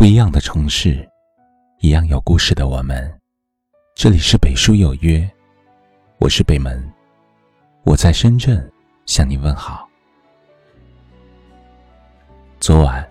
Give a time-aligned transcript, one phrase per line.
[0.00, 1.06] 不一样的城市，
[1.80, 3.20] 一样有故事的我们。
[3.94, 5.30] 这里是北书有约，
[6.18, 6.82] 我是北门，
[7.84, 8.66] 我在深圳
[9.04, 9.86] 向你问好。
[12.60, 13.06] 昨晚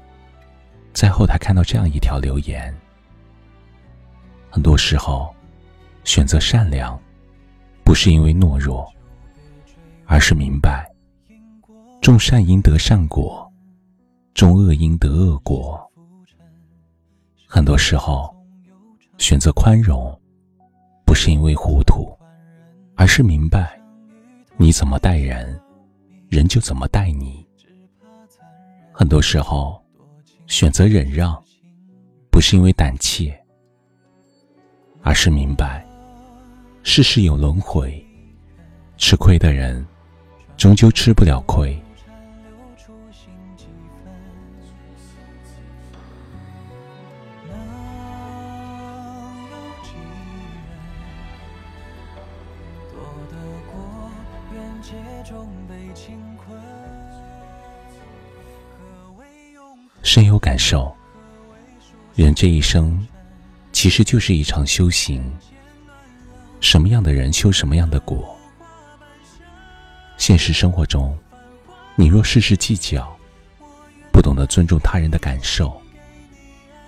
[0.91, 2.75] 在后台看到这样一条留言：
[4.49, 5.31] 很多时候，
[6.03, 6.99] 选择善良，
[7.83, 8.91] 不是因为懦弱，
[10.07, 10.89] 而是明白，
[12.01, 13.47] 种善因得善果，
[14.33, 15.79] 种恶因得恶果。
[17.51, 18.31] 很多时候，
[19.17, 20.15] 选择宽容，
[21.03, 22.15] 不是因为糊涂，
[22.95, 23.81] 而是明白，
[24.55, 25.59] 你怎么待人，
[26.29, 27.43] 人就怎么待你。
[28.93, 29.83] 很多时候，
[30.45, 31.43] 选择忍让，
[32.29, 33.35] 不是因为胆怯，
[35.01, 35.83] 而是明白，
[36.83, 38.05] 世事有轮回，
[38.95, 39.83] 吃亏的人，
[40.55, 41.75] 终究吃不了亏。
[60.01, 60.95] 深有感受，
[62.15, 63.07] 人这一生
[63.71, 65.23] 其实就是一场修行。
[66.61, 68.35] 什么样的人修什么样的果。
[70.17, 71.17] 现实生活中，
[71.95, 73.15] 你若事事计较，
[74.11, 75.81] 不懂得尊重他人的感受，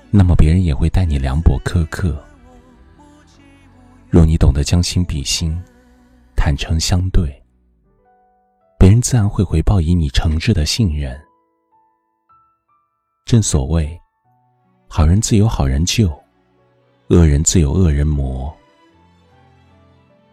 [0.10, 2.22] 那么别人也会待你凉薄苛刻。
[4.10, 5.58] 若你懂得将心比心，
[6.36, 7.41] 坦诚相对。
[8.82, 11.16] 别人自然会回报以你诚挚的信任。
[13.26, 13.96] 正所谓，
[14.88, 16.12] 好人自有好人救，
[17.10, 18.52] 恶人自有恶人磨。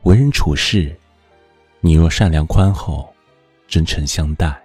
[0.04, 0.98] 为人处事，
[1.82, 3.06] 你若善良宽厚、
[3.66, 4.58] 真诚相待，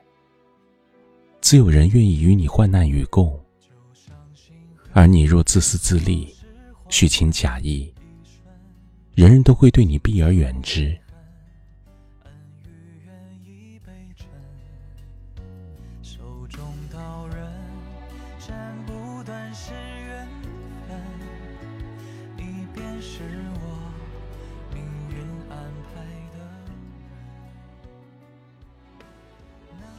[1.42, 3.38] 自有人愿意与你患难与共；
[4.94, 6.34] 而你若自私自利、
[6.88, 7.94] 虚情假意，
[9.14, 10.98] 人人都会对你避而远之。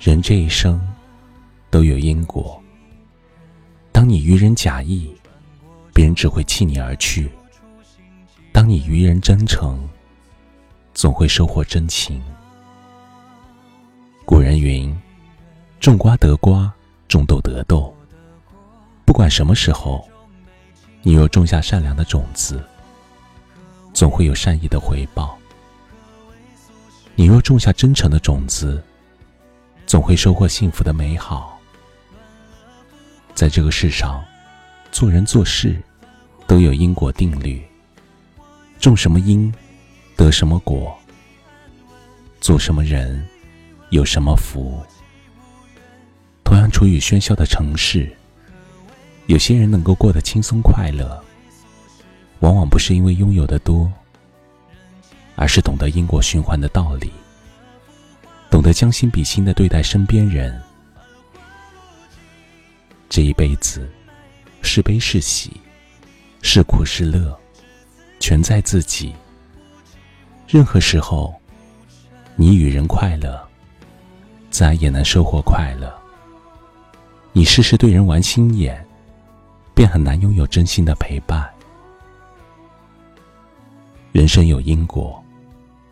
[0.04, 0.78] 人这一生
[1.70, 2.62] 都有因果。
[3.90, 5.10] 当你愚人假意，
[5.94, 7.26] 别人只会弃你而去；
[8.52, 9.88] 当你愚人真诚，
[10.92, 12.22] 总会收获真情。
[14.26, 14.94] 古人云
[15.80, 16.70] ：“种瓜得瓜，
[17.08, 17.90] 种豆得豆。”
[19.06, 20.06] 不管什么时候，
[21.00, 22.62] 你若种下善良的种子，
[23.94, 25.34] 总会有善意的回报；
[27.14, 28.84] 你若种下真诚的种子，
[29.94, 31.56] 总会收获幸福的美好。
[33.32, 34.24] 在这个世上，
[34.90, 35.80] 做人做事
[36.48, 37.62] 都有因果定律，
[38.80, 39.54] 种什么因，
[40.16, 40.92] 得什么果；
[42.40, 43.24] 做什么人，
[43.90, 44.84] 有什么福。
[46.42, 48.12] 同样处于喧嚣的城市，
[49.26, 51.22] 有些人能够过得轻松快乐，
[52.40, 53.88] 往往不是因为拥有的多，
[55.36, 57.12] 而是懂得因果循环的道理。
[58.54, 60.62] 懂得将心比心的对待身边人，
[63.08, 63.90] 这一辈子，
[64.62, 65.60] 是悲是喜，
[66.40, 67.36] 是苦是乐，
[68.20, 69.12] 全在自己。
[70.46, 71.34] 任何时候，
[72.36, 73.44] 你与人快乐，
[74.52, 75.92] 自然也能收获快乐。
[77.32, 78.86] 你事事对人玩心眼，
[79.74, 81.52] 便很难拥有真心的陪伴。
[84.12, 85.20] 人生有因果，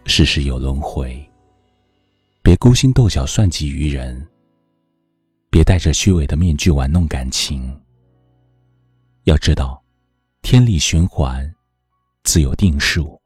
[0.07, 1.29] 世事有轮回。
[2.43, 4.29] 别勾心斗角、算计于人，
[5.49, 7.81] 别戴着虚伪的面具玩弄感情。
[9.25, 9.81] 要知道，
[10.43, 11.49] 天理循环，
[12.25, 13.17] 自有定数。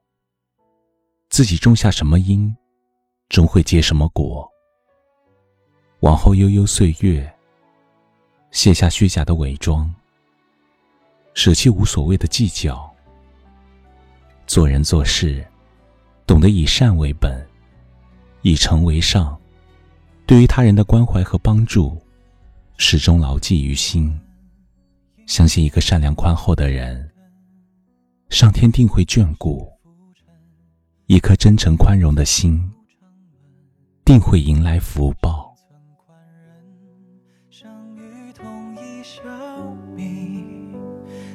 [1.31, 2.55] 自己种下什么因，
[3.31, 4.47] 终会结什么果。
[6.01, 7.35] 往后悠悠岁月，
[8.51, 9.93] 卸下虚假的伪装，
[11.33, 12.95] 舍弃无所谓的计较。
[14.47, 15.45] 做人做事，
[16.27, 17.45] 懂得以善为本。
[18.47, 19.37] 以诚为上，
[20.25, 22.01] 对于他人的关怀和帮助，
[22.77, 24.17] 始终牢记于心。
[25.27, 27.11] 相信一个善良宽厚的人，
[28.29, 29.67] 上天定会眷顾；
[31.07, 32.71] 一颗真诚宽容的心，
[34.05, 35.53] 定会迎来福报。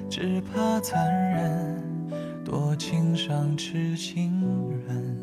[0.09, 1.83] 只怕残忍，
[2.45, 4.41] 多情伤痴情
[4.87, 5.20] 人。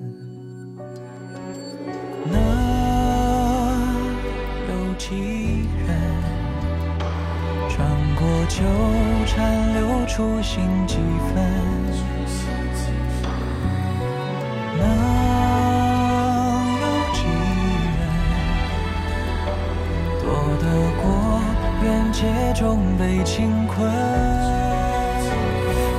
[22.54, 23.88] 中被情困？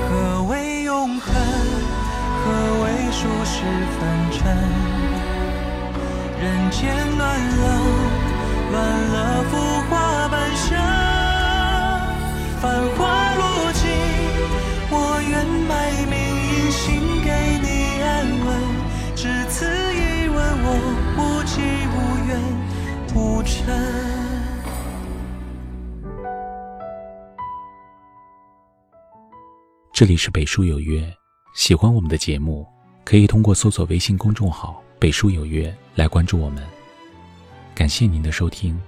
[0.09, 1.33] 何为永恒？
[1.33, 2.45] 何
[2.83, 3.61] 为数十
[3.95, 3.99] 分
[4.31, 4.39] 真？
[6.41, 6.79] 人间
[7.17, 7.67] 暖冷，
[8.71, 8.77] 乱
[9.13, 9.51] 了浮
[9.89, 10.67] 华半生。
[12.61, 12.63] 繁
[12.97, 12.99] 华
[13.35, 13.41] 落
[13.73, 13.81] 尽，
[14.89, 14.93] 我
[15.29, 15.31] 愿
[15.67, 15.71] 卖
[16.09, 16.13] 命
[16.49, 16.79] 一心
[17.23, 17.27] 给
[17.61, 18.07] 你安
[18.45, 18.47] 稳。
[19.15, 20.67] 只此一吻，我
[21.17, 21.61] 无疾
[21.93, 21.95] 无
[22.27, 22.29] 怨
[23.15, 24.08] 无嗔。
[29.99, 31.13] 这里是北书有约，
[31.53, 32.65] 喜欢我们的节目，
[33.03, 36.65] 可以通过搜索微信公众号“北书有约”来关注我们。
[37.75, 38.81] 感谢您的收听，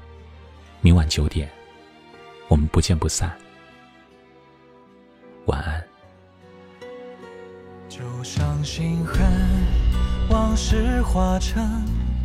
[0.79, 1.51] 明晚九点，
[2.47, 3.29] 我们不见不散。
[5.47, 5.83] 晚安。
[7.89, 9.21] 旧伤心恨，
[10.29, 11.61] 往事化成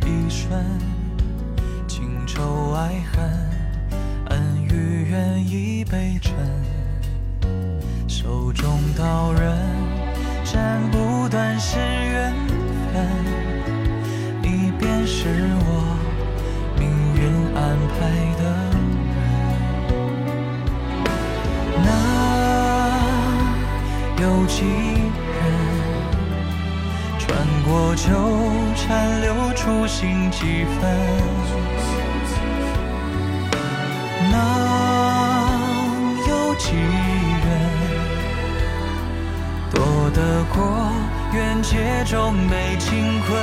[0.03, 0.63] 一瞬，
[1.89, 3.49] 情仇爱恨，
[4.29, 6.16] 恩与怨已被
[8.97, 9.03] 沉。
[9.03, 9.39] 手中刀刃，
[10.43, 12.33] 斩不断是缘
[12.91, 13.07] 分，
[14.41, 15.29] 你便是
[15.59, 15.69] 我
[16.79, 17.21] 命运
[17.55, 17.97] 安排
[18.41, 18.43] 的
[19.13, 19.21] 人。
[21.85, 21.87] 那。
[24.19, 25.37] 有几人
[27.19, 27.27] 穿
[27.63, 28.09] 过纠
[28.75, 31.56] 缠，留初心几分？
[42.07, 43.37] 中被情困？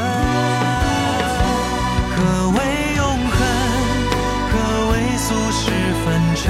[2.16, 2.58] 何为
[2.96, 3.38] 永恒？
[4.50, 4.52] 何
[4.90, 5.60] 为俗世
[6.02, 6.44] 纷争？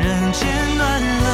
[0.00, 0.42] 人间
[0.76, 1.25] 暖。